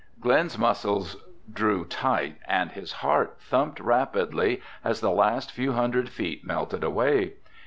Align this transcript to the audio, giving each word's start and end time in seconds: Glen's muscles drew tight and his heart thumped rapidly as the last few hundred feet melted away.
Glen's 0.19 0.57
muscles 0.57 1.15
drew 1.53 1.85
tight 1.85 2.37
and 2.47 2.71
his 2.71 2.91
heart 3.05 3.37
thumped 3.39 3.79
rapidly 3.79 4.59
as 4.83 4.99
the 4.99 5.11
last 5.11 5.51
few 5.51 5.73
hundred 5.73 6.09
feet 6.09 6.43
melted 6.43 6.83
away. 6.83 7.33